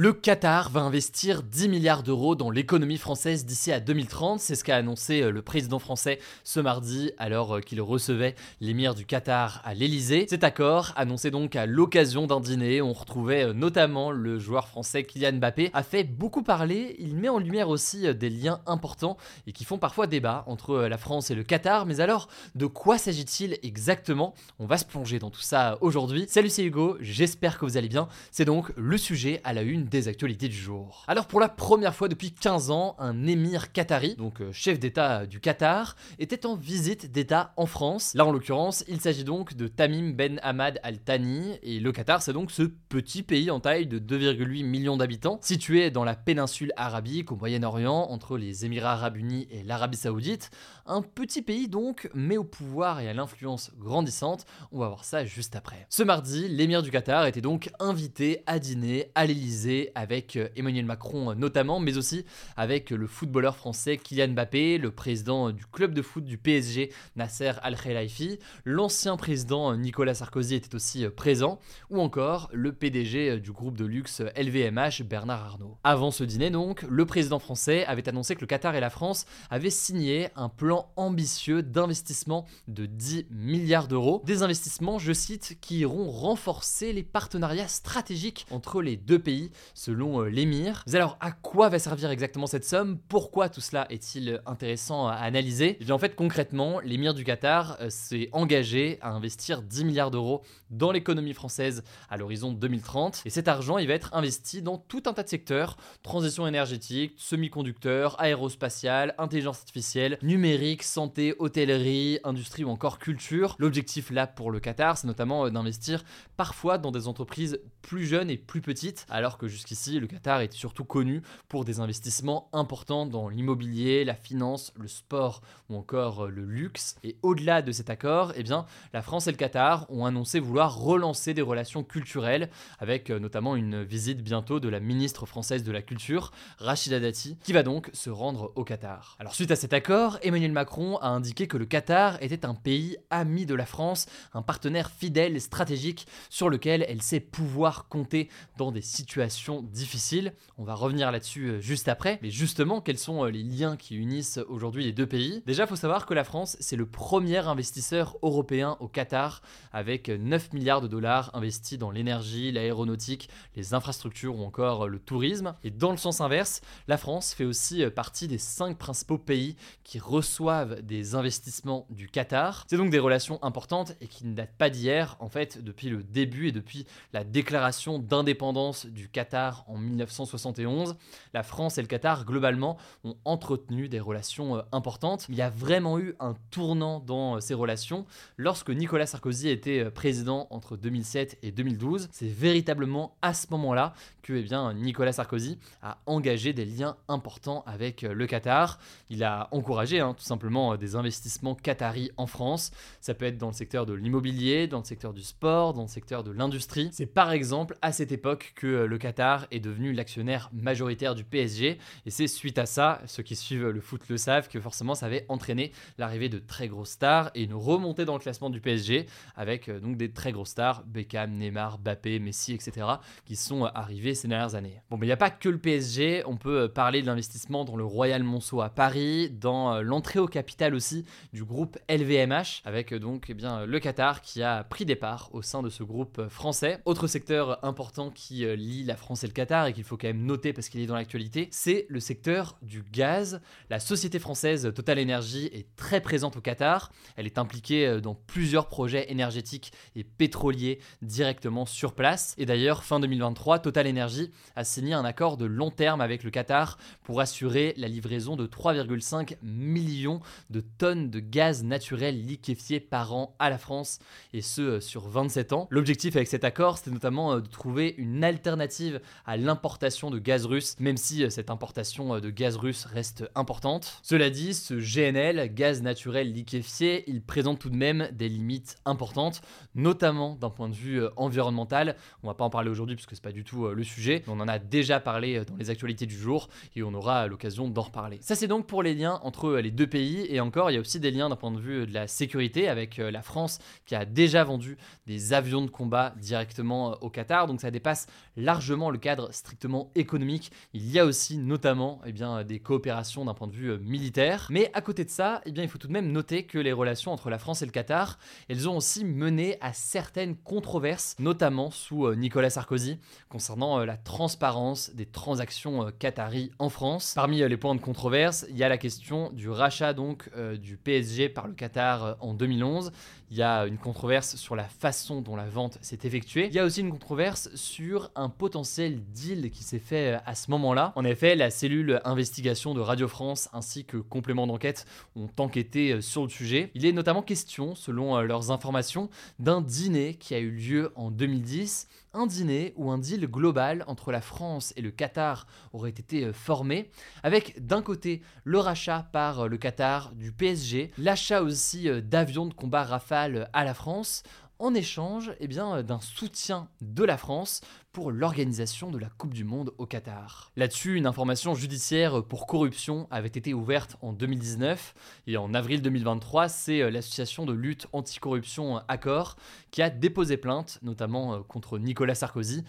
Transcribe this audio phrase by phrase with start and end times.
[0.00, 4.38] Le Qatar va investir 10 milliards d'euros dans l'économie française d'ici à 2030.
[4.38, 8.94] C'est ce qu'a annoncé euh, le président français ce mardi alors euh, qu'il recevait l'émir
[8.94, 10.26] du Qatar à l'Elysée.
[10.30, 15.02] Cet accord, annoncé donc à l'occasion d'un dîner, on retrouvait euh, notamment le joueur français
[15.02, 16.94] Kylian Mbappé, a fait beaucoup parler.
[17.00, 19.16] Il met en lumière aussi des liens importants
[19.48, 21.86] et qui font parfois débat entre la France et le Qatar.
[21.86, 24.32] Mais alors, de quoi s'agit-il exactement?
[24.60, 26.26] On va se plonger dans tout ça aujourd'hui.
[26.28, 28.06] Salut, c'est Hugo, j'espère que vous allez bien.
[28.30, 31.04] C'est donc le sujet à la une des actualités du jour.
[31.08, 35.26] Alors pour la première fois depuis 15 ans, un émir qatari, donc euh, chef d'État
[35.26, 38.14] du Qatar, était en visite d'État en France.
[38.14, 42.22] Là en l'occurrence, il s'agit donc de Tamim Ben Hamad Al Thani, et le Qatar
[42.22, 46.72] c'est donc ce petit pays en taille de 2,8 millions d'habitants, situé dans la péninsule
[46.76, 50.50] arabique au Moyen-Orient, entre les Émirats Arabes Unis et l'Arabie Saoudite.
[50.86, 54.46] Un petit pays donc, mais au pouvoir et à l'influence grandissante.
[54.72, 55.86] On va voir ça juste après.
[55.90, 60.86] Ce mardi, l'émir du Qatar était donc invité à dîner à l'Élysée avec euh, Emmanuel
[60.86, 62.24] Macron euh, notamment, mais aussi
[62.56, 67.52] avec le footballeur français Kylian Mbappé, le président du club de foot du PSG Nasser
[67.62, 71.58] Al-Khelaifi, l'ancien président euh, Nicolas Sarkozy était aussi présent,
[71.90, 75.78] ou encore le PDG du groupe de luxe LVMH Bernard Arnault.
[75.84, 79.26] Avant ce dîner donc, le président français avait annoncé que le Qatar et la France
[79.50, 85.80] avaient signé un plan ambitieux d'investissement de 10 milliards d'euros, des investissements, je cite, qui
[85.80, 90.82] iront renforcer les partenariats stratégiques entre les deux pays selon euh, l'émir.
[90.86, 92.98] Mais alors, à quoi va servir exactement cette somme?
[93.08, 95.70] Pourquoi tout cela est-il intéressant à analyser?
[95.70, 99.84] Et eh bien en fait, concrètement, l'émir du Qatar euh, s'est engagé à investir 10
[99.84, 103.22] milliards d'euros dans l'économie française à l'horizon 2030.
[103.24, 107.14] Et cet argent, il va être investi dans tout un tas de secteurs transition énergétique,
[107.16, 113.56] semi-conducteurs, aérospatiale, intelligence artificielle, numérique, santé, hôtellerie, industrie ou encore culture.
[113.58, 116.04] L'objectif là pour le Qatar, c'est notamment euh, d'investir
[116.36, 120.52] parfois dans des entreprises plus jeunes et plus petites, alors que jusqu'ici, le Qatar est
[120.52, 126.28] surtout connu pour des investissements importants dans l'immobilier, la finance, le sport ou encore euh,
[126.28, 126.96] le luxe.
[127.02, 130.78] Et au-delà de cet accord, eh bien, la France et le Qatar ont annoncé vouloir
[130.78, 135.72] relancer des relations culturelles, avec euh, notamment une visite bientôt de la ministre française de
[135.72, 139.16] la Culture, Rachida Dati, qui va donc se rendre au Qatar.
[139.18, 142.96] Alors suite à cet accord, Emmanuel Macron a indiqué que le Qatar était un pays
[143.10, 148.28] ami de la France, un partenaire fidèle et stratégique sur lequel elle sait pouvoir compter
[148.56, 150.32] dans des situations difficile.
[150.56, 152.18] On va revenir là-dessus euh, juste après.
[152.22, 155.42] Mais justement, quels sont euh, les liens qui unissent aujourd'hui les deux pays?
[155.46, 160.08] Déjà, il faut savoir que la France, c'est le premier investisseur européen au Qatar, avec
[160.08, 165.54] 9 milliards de dollars investis dans l'énergie, l'aéronautique, les infrastructures ou encore euh, le tourisme.
[165.62, 169.98] Et dans le sens inverse, la France fait aussi partie des 5 principaux pays qui
[169.98, 172.64] reçoivent des investissements du Qatar.
[172.68, 176.02] C'est donc des relations importantes et qui ne datent pas d'hier, en fait, depuis le
[176.02, 180.96] début et depuis la déclaration d'indépendance du Qatar en 1971,
[181.34, 185.26] la France et le Qatar, globalement, ont entretenu des relations euh, importantes.
[185.28, 188.06] Il y a vraiment eu un tournant dans euh, ces relations
[188.36, 192.08] lorsque Nicolas Sarkozy était euh, président entre 2007 et 2012.
[192.12, 197.64] C'est véritablement à ce moment-là que eh bien, Nicolas Sarkozy a engagé des liens importants
[197.66, 198.78] avec le Qatar.
[199.08, 202.70] Il a encouragé hein, tout simplement des investissements qataris en France.
[203.00, 205.88] Ça peut être dans le secteur de l'immobilier, dans le secteur du sport, dans le
[205.88, 206.90] secteur de l'industrie.
[206.92, 209.17] C'est par exemple à cette époque que le Qatar
[209.50, 211.78] est devenu l'actionnaire majoritaire du PSG.
[212.06, 215.06] Et c'est suite à ça, ceux qui suivent le foot le savent, que forcément ça
[215.06, 219.06] avait entraîné l'arrivée de très grosses stars et une remontée dans le classement du PSG
[219.36, 222.86] avec euh, donc des très grosses stars, Beckham, Neymar, Mbappé, Messi, etc.,
[223.24, 224.80] qui sont euh, arrivés ces dernières années.
[224.90, 227.64] Bon, mais il n'y a pas que le PSG, on peut euh, parler de l'investissement
[227.64, 232.94] dans le Royal Monceau à Paris, dans l'entrée au capital aussi du groupe LVMH, avec
[232.94, 236.28] donc eh bien, le Qatar qui a pris des parts au sein de ce groupe
[236.28, 236.80] français.
[236.84, 240.08] Autre secteur important qui lie la France France et le Qatar et qu'il faut quand
[240.08, 243.40] même noter parce qu'il est dans l'actualité, c'est le secteur du gaz.
[243.70, 246.92] La société française Total Energy est très présente au Qatar.
[247.16, 252.34] Elle est impliquée euh, dans plusieurs projets énergétiques et pétroliers directement sur place.
[252.36, 256.28] Et d'ailleurs, fin 2023, Total Energy a signé un accord de long terme avec le
[256.28, 263.14] Qatar pour assurer la livraison de 3,5 millions de tonnes de gaz naturel liquéfié par
[263.14, 264.00] an à la France,
[264.34, 265.66] et ce euh, sur 27 ans.
[265.70, 270.46] L'objectif avec cet accord, c'était notamment euh, de trouver une alternative à l'importation de gaz
[270.46, 274.00] russe, même si euh, cette importation de gaz russe reste importante.
[274.02, 279.40] Cela dit, ce GNL, gaz naturel liquéfié, il présente tout de même des limites importantes,
[279.74, 281.96] notamment d'un point de vue environnemental.
[282.22, 284.22] On va pas en parler aujourd'hui puisque c'est pas du tout le sujet.
[284.28, 287.82] On en a déjà parlé dans les actualités du jour et on aura l'occasion d'en
[287.82, 288.18] reparler.
[288.20, 290.80] Ça c'est donc pour les liens entre les deux pays et encore il y a
[290.80, 294.04] aussi des liens d'un point de vue de la sécurité avec la France qui a
[294.04, 297.46] déjà vendu des avions de combat directement euh, au Qatar.
[297.46, 298.06] Donc ça dépasse
[298.36, 300.50] largement le cadre strictement économique.
[300.72, 304.46] Il y a aussi notamment eh bien, des coopérations d'un point de vue euh, militaire.
[304.50, 306.72] Mais à côté de ça, eh bien, il faut tout de même noter que les
[306.72, 311.70] relations entre la France et le Qatar, elles ont aussi mené à certaines controverses, notamment
[311.70, 317.12] sous euh, Nicolas Sarkozy, concernant la transparence des transactions qatari en France.
[317.14, 321.28] Parmi les points de controverse, il y a la question du rachat donc du PSG
[321.28, 322.92] par le Qatar en 2011.
[323.30, 326.46] Il y a une controverse sur la façon dont la vente s'est effectuée.
[326.46, 330.34] Il y a aussi une controverse sur un potentiel deal qui s'est fait euh, à
[330.34, 330.92] ce moment-là.
[330.96, 336.00] En effet, la cellule investigation de Radio France ainsi que complément d'enquête ont enquêté euh,
[336.00, 336.70] sur le sujet.
[336.74, 341.10] Il est notamment question, selon euh, leurs informations, d'un dîner qui a eu lieu en
[341.10, 346.24] 2010 un dîner ou un deal global entre la France et le Qatar aurait été
[346.24, 346.90] euh, formé,
[347.22, 352.46] avec d'un côté le rachat par euh, le Qatar du PSG, l'achat aussi euh, d'avions
[352.46, 354.24] de combat Rafale à la France,
[354.58, 357.60] en échange eh bien, d'un soutien de la France
[357.92, 360.52] pour l'organisation de la Coupe du Monde au Qatar.
[360.56, 364.94] Là-dessus, une information judiciaire pour corruption avait été ouverte en 2019
[365.26, 369.36] et en avril 2023, c'est euh, l'association de lutte anticorruption Accor
[369.70, 372.64] qui a déposé plainte, notamment euh, contre Nicolas Sarkozy,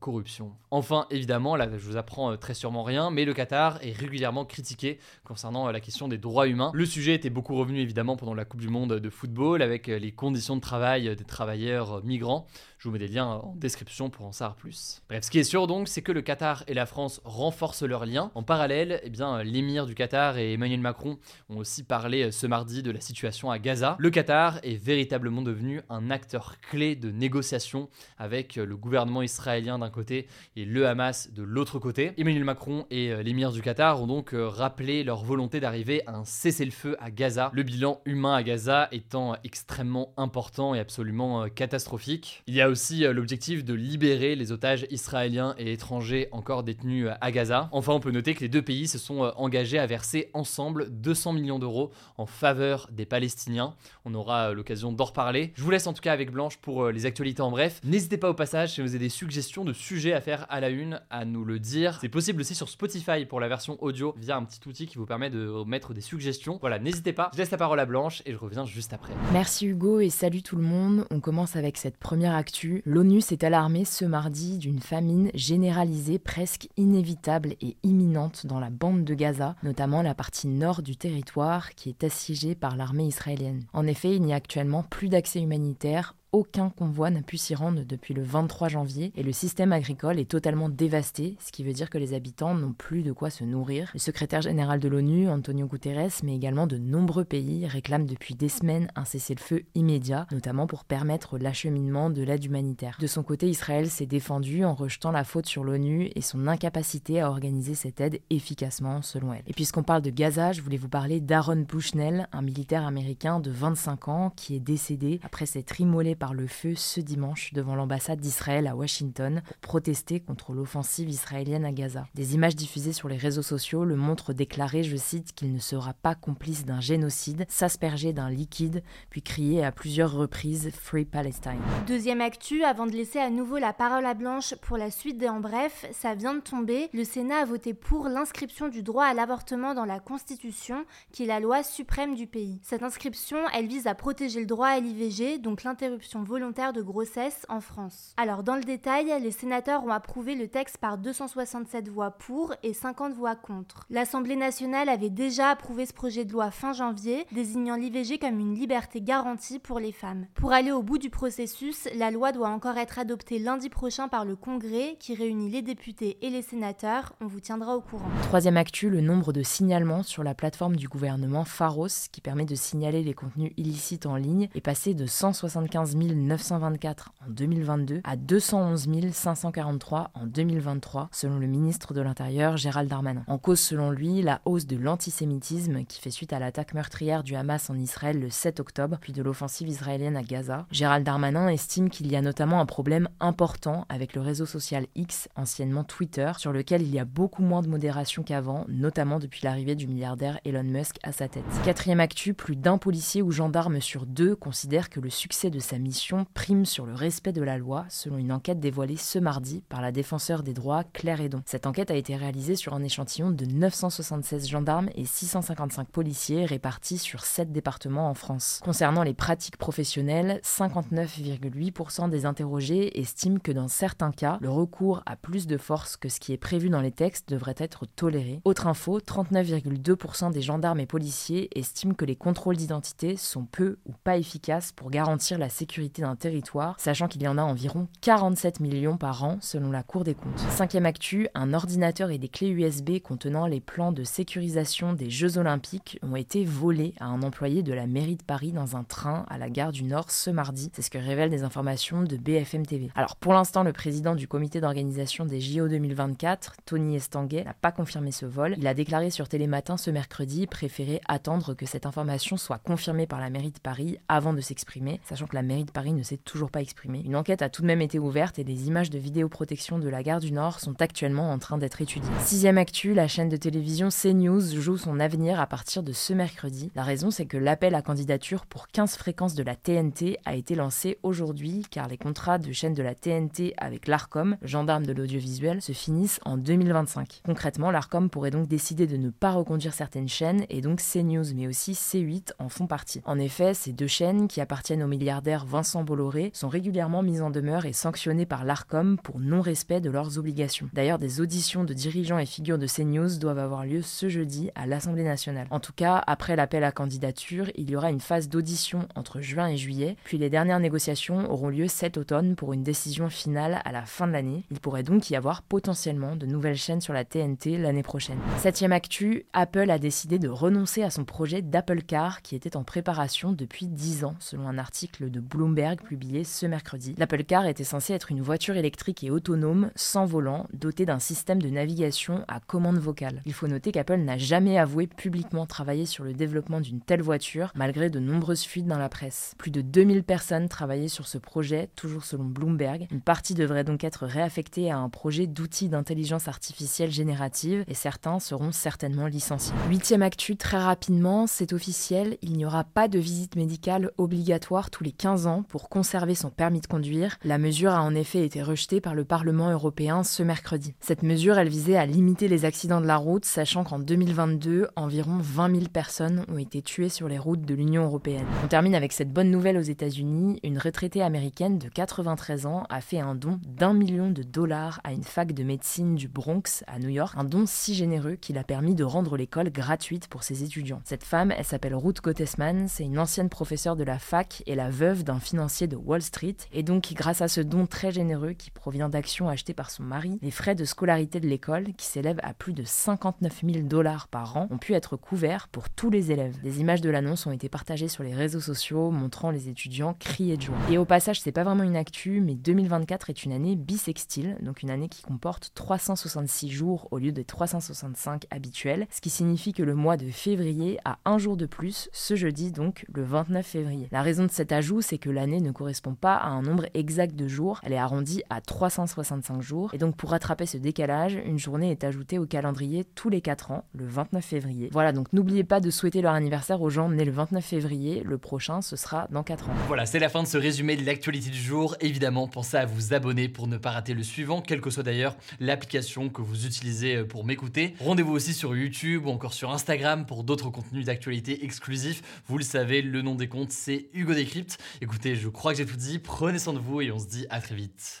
[0.00, 0.52] corruption.
[0.70, 4.44] Enfin, évidemment, là je vous apprends euh, très sûrement rien, mais le Qatar est régulièrement
[4.44, 6.70] critiqué concernant la question des droits humains.
[6.74, 10.12] Le sujet était beaucoup revenu évidemment pendant la Coupe du Monde de football avec les
[10.12, 12.46] conditions de travail des travailleurs migrants.
[12.78, 15.02] Je vous mets des liens en description pour en savoir plus.
[15.10, 18.06] Bref, ce qui est sûr donc, c'est que le Qatar et la France renforcent leurs
[18.06, 18.30] liens.
[18.34, 21.18] En parallèle, eh bien, l'émir du Qatar et Emmanuel Macron
[21.50, 23.96] ont aussi parlé euh, ce mardi de la situation à Gaza.
[23.98, 29.49] Le Qatar est véritablement devenu un acteur clé de négociation avec euh, le gouvernement israélien
[29.60, 30.26] d'un côté
[30.56, 32.12] et le Hamas de l'autre côté.
[32.16, 36.24] Emmanuel Macron et euh, l'émir du Qatar ont donc rappelé leur volonté d'arriver à un
[36.24, 42.42] cessez-le-feu à Gaza, le bilan humain à Gaza étant extrêmement important et absolument catastrophique.
[42.46, 47.06] Il y a aussi euh, l'objectif de libérer les otages israéliens et étrangers encore détenus
[47.06, 47.68] euh, à Gaza.
[47.72, 50.88] Enfin, on peut noter que les deux pays se sont euh, engagés à verser ensemble
[50.90, 53.74] 200 millions d'euros en faveur des Palestiniens.
[54.04, 55.52] On aura l'occasion d'en reparler.
[55.54, 57.80] Je vous laisse en tout cas avec Blanche pour les actualités en bref.
[57.84, 60.68] N'hésitez pas au passage, si vous avez des suggestions de sujets à faire à la
[60.68, 61.98] une, à nous le dire.
[62.00, 65.06] C'est possible aussi sur Spotify pour la version audio via un petit outil qui vous
[65.06, 66.58] permet de mettre des suggestions.
[66.60, 67.30] Voilà, n'hésitez pas.
[67.32, 69.12] Je laisse la parole à Blanche et je reviens juste après.
[69.32, 71.06] Merci Hugo et salut tout le monde.
[71.10, 76.68] On commence avec cette première actu l'ONU s'est alarmée ce mardi d'une famine généralisée presque
[76.76, 81.88] inévitable et imminente dans la bande de Gaza, notamment la partie nord du territoire qui
[81.88, 83.64] est assiégée par l'armée israélienne.
[83.72, 87.82] En effet, il n'y a actuellement plus d'accès humanitaire aucun convoi n'a pu s'y rendre
[87.84, 91.90] depuis le 23 janvier et le système agricole est totalement dévasté, ce qui veut dire
[91.90, 93.90] que les habitants n'ont plus de quoi se nourrir.
[93.94, 98.48] Le secrétaire général de l'ONU, Antonio Guterres, mais également de nombreux pays réclament depuis des
[98.48, 102.96] semaines un cessez-le-feu immédiat, notamment pour permettre l'acheminement de l'aide humanitaire.
[103.00, 107.20] De son côté, Israël s'est défendu en rejetant la faute sur l'ONU et son incapacité
[107.20, 109.42] à organiser cette aide efficacement, selon elle.
[109.46, 113.50] Et puisqu'on parle de Gaza, je voulais vous parler d'Aaron Bushnell, un militaire américain de
[113.50, 118.20] 25 ans qui est décédé après s'être immolé par le feu ce dimanche devant l'ambassade
[118.20, 122.06] d'Israël à Washington protester contre l'offensive israélienne à Gaza.
[122.14, 125.94] Des images diffusées sur les réseaux sociaux le montrent déclarer, je cite, qu'il ne sera
[125.94, 131.58] pas complice d'un génocide, s'asperger d'un liquide, puis crier à plusieurs reprises Free Palestine.
[131.86, 135.28] Deuxième actu, avant de laisser à nouveau la parole à Blanche pour la suite des
[135.28, 136.90] En Bref, ça vient de tomber.
[136.92, 141.26] Le Sénat a voté pour l'inscription du droit à l'avortement dans la Constitution, qui est
[141.26, 142.60] la loi suprême du pays.
[142.62, 147.46] Cette inscription, elle vise à protéger le droit à l'IVG, donc l'interruption volontaire de grossesse
[147.48, 148.14] en France.
[148.16, 152.74] Alors dans le détail, les sénateurs ont approuvé le texte par 267 voix pour et
[152.74, 153.86] 50 voix contre.
[153.90, 158.54] L'Assemblée nationale avait déjà approuvé ce projet de loi fin janvier, désignant l'IVG comme une
[158.54, 160.26] liberté garantie pour les femmes.
[160.34, 164.24] Pour aller au bout du processus, la loi doit encore être adoptée lundi prochain par
[164.24, 167.14] le Congrès qui réunit les députés et les sénateurs.
[167.20, 168.08] On vous tiendra au courant.
[168.22, 172.54] Troisième actu, le nombre de signalements sur la plateforme du gouvernement Pharos qui permet de
[172.54, 178.88] signaler les contenus illicites en ligne est passé de 175 924 en 2022 à 211
[179.12, 183.24] 543 en 2023 selon le ministre de l'Intérieur Gérald Darmanin.
[183.26, 187.34] En cause selon lui la hausse de l'antisémitisme qui fait suite à l'attaque meurtrière du
[187.34, 190.66] Hamas en Israël le 7 octobre puis de l'offensive israélienne à Gaza.
[190.70, 195.28] Gérald Darmanin estime qu'il y a notamment un problème important avec le réseau social X,
[195.36, 199.74] anciennement Twitter, sur lequel il y a beaucoup moins de modération qu'avant, notamment depuis l'arrivée
[199.74, 201.44] du milliardaire Elon Musk à sa tête.
[201.64, 205.78] Quatrième actu, plus d'un policier ou gendarme sur deux considère que le succès de sa
[205.78, 205.89] mission
[206.34, 209.92] prime sur le respect de la loi, selon une enquête dévoilée ce mardi par la
[209.92, 211.42] défenseur des droits Claire Edon.
[211.46, 216.98] Cette enquête a été réalisée sur un échantillon de 976 gendarmes et 655 policiers répartis
[216.98, 218.60] sur 7 départements en France.
[218.64, 225.16] Concernant les pratiques professionnelles, 59,8% des interrogés estiment que dans certains cas, le recours à
[225.16, 228.40] plus de force que ce qui est prévu dans les textes devrait être toléré.
[228.44, 233.92] Autre info, 39,2% des gendarmes et policiers estiment que les contrôles d'identité sont peu ou
[234.04, 238.60] pas efficaces pour garantir la sécurité d'un territoire, sachant qu'il y en a environ 47
[238.60, 240.38] millions par an selon la Cour des comptes.
[240.50, 245.38] Cinquième actu, un ordinateur et des clés USB contenant les plans de sécurisation des Jeux
[245.38, 249.24] olympiques ont été volés à un employé de la mairie de Paris dans un train
[249.28, 250.70] à la gare du Nord ce mardi.
[250.74, 252.90] C'est ce que révèlent des informations de BFM TV.
[252.94, 257.72] Alors pour l'instant, le président du comité d'organisation des JO 2024, Tony Estanguet, n'a pas
[257.72, 258.54] confirmé ce vol.
[258.58, 263.20] Il a déclaré sur Télématin ce mercredi préférer attendre que cette information soit confirmée par
[263.20, 266.16] la mairie de Paris avant de s'exprimer, sachant que la mairie de Paris ne s'est
[266.16, 267.02] toujours pas exprimée.
[267.04, 270.02] Une enquête a tout de même été ouverte et les images de vidéoprotection de la
[270.02, 272.10] gare du Nord sont actuellement en train d'être étudiées.
[272.20, 276.70] Sixième actu, la chaîne de télévision CNews joue son avenir à partir de ce mercredi.
[276.74, 280.54] La raison, c'est que l'appel à candidature pour 15 fréquences de la TNT a été
[280.54, 285.62] lancé aujourd'hui car les contrats de chaîne de la TNT avec l'ARCOM, gendarme de l'audiovisuel,
[285.62, 287.22] se finissent en 2025.
[287.24, 291.46] Concrètement, l'ARCOM pourrait donc décider de ne pas reconduire certaines chaînes et donc CNews mais
[291.46, 293.00] aussi C8 en font partie.
[293.04, 297.28] En effet, ces deux chaînes qui appartiennent au milliardaire Vincent Bolloré sont régulièrement mises en
[297.28, 300.70] demeure et sanctionnées par l'ARCOM pour non-respect de leurs obligations.
[300.72, 304.64] D'ailleurs, des auditions de dirigeants et figures de CNews doivent avoir lieu ce jeudi à
[304.64, 305.48] l'Assemblée nationale.
[305.50, 309.48] En tout cas, après l'appel à candidature, il y aura une phase d'audition entre juin
[309.48, 313.70] et juillet, puis les dernières négociations auront lieu cet automne pour une décision finale à
[313.70, 314.44] la fin de l'année.
[314.50, 318.18] Il pourrait donc y avoir potentiellement de nouvelles chaînes sur la TNT l'année prochaine.
[318.38, 322.64] Septième actu, Apple a décidé de renoncer à son projet d'Apple Car qui était en
[322.64, 325.39] préparation depuis 10 ans, selon un article de Bloomberg
[325.84, 326.94] publié ce mercredi.
[326.98, 331.40] L'Apple Car était censé être une voiture électrique et autonome, sans volant, dotée d'un système
[331.40, 333.22] de navigation à commande vocale.
[333.24, 337.52] Il faut noter qu'Apple n'a jamais avoué publiquement travailler sur le développement d'une telle voiture,
[337.54, 339.34] malgré de nombreuses fuites dans la presse.
[339.38, 342.86] Plus de 2000 personnes travaillaient sur ce projet, toujours selon Bloomberg.
[342.90, 348.20] Une partie devrait donc être réaffectée à un projet d'outils d'intelligence artificielle générative et certains
[348.20, 349.54] seront certainement licenciés.
[349.68, 354.84] Huitième actu, très rapidement, c'est officiel, il n'y aura pas de visite médicale obligatoire tous
[354.84, 357.16] les 15 ans pour conserver son permis de conduire.
[357.24, 360.74] La mesure a en effet été rejetée par le Parlement européen ce mercredi.
[360.80, 365.18] Cette mesure, elle visait à limiter les accidents de la route, sachant qu'en 2022, environ
[365.20, 368.26] 20 000 personnes ont été tuées sur les routes de l'Union européenne.
[368.44, 370.40] On termine avec cette bonne nouvelle aux États-Unis.
[370.42, 374.92] Une retraitée américaine de 93 ans a fait un don d'un million de dollars à
[374.92, 377.14] une fac de médecine du Bronx à New York.
[377.16, 380.82] Un don si généreux qu'il a permis de rendre l'école gratuite pour ses étudiants.
[380.84, 384.70] Cette femme, elle s'appelle Ruth Gottesman, c'est une ancienne professeure de la fac et la
[384.70, 386.36] veuve d'un financier de Wall Street.
[386.52, 390.18] Et donc, grâce à ce don très généreux qui provient d'actions achetées par son mari,
[390.22, 394.36] les frais de scolarité de l'école, qui s'élèvent à plus de 59 000 dollars par
[394.36, 396.40] an, ont pu être couverts pour tous les élèves.
[396.42, 400.36] Des images de l'annonce ont été partagées sur les réseaux sociaux, montrant les étudiants crier
[400.36, 400.56] de joie.
[400.70, 404.62] Et au passage, c'est pas vraiment une actu, mais 2024 est une année bisextile, donc
[404.62, 409.62] une année qui comporte 366 jours au lieu des 365 habituels, ce qui signifie que
[409.62, 413.88] le mois de février a un jour de plus, ce jeudi donc le 29 février.
[413.92, 417.28] La raison de cet ajout, c'est l'année ne correspond pas à un nombre exact de
[417.28, 421.70] jours, elle est arrondie à 365 jours, et donc pour rattraper ce décalage, une journée
[421.70, 424.68] est ajoutée au calendrier tous les 4 ans, le 29 février.
[424.72, 428.18] Voilà, donc n'oubliez pas de souhaiter leur anniversaire aux gens nés le 29 février, le
[428.18, 429.54] prochain ce sera dans 4 ans.
[429.66, 431.76] Voilà, c'est la fin de ce résumé de l'actualité du jour.
[431.80, 435.16] Évidemment, pensez à vous abonner pour ne pas rater le suivant, quelle que soit d'ailleurs
[435.38, 437.74] l'application que vous utilisez pour m'écouter.
[437.80, 442.02] Rendez-vous aussi sur YouTube ou encore sur Instagram pour d'autres contenus d'actualité exclusifs.
[442.26, 444.58] Vous le savez, le nom des comptes c'est Hugo Décrypte.
[444.80, 445.98] Écoutez, je crois que j'ai tout dit.
[445.98, 448.00] Prenez soin de vous et on se dit à très vite.